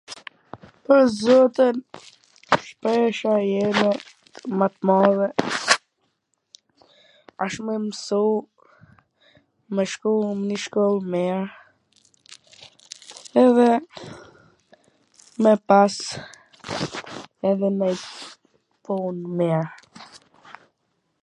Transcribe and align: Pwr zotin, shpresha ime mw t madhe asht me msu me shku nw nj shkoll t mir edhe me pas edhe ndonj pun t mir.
Pwr 0.85 1.01
zotin, 1.19 1.75
shpresha 2.67 3.33
ime 3.57 3.89
mw 4.61 4.69
t 4.77 4.87
madhe 4.89 5.27
asht 7.45 7.59
me 7.67 7.75
msu 7.85 8.21
me 9.79 9.83
shku 9.91 10.11
nw 10.23 10.29
nj 10.41 10.57
shkoll 10.63 10.97
t 11.03 11.11
mir 11.15 11.39
edhe 13.43 13.69
me 15.45 15.53
pas 15.73 15.95
edhe 17.51 17.67
ndonj 17.75 18.01
pun 18.89 19.15
t 19.27 19.35
mir. 19.41 19.65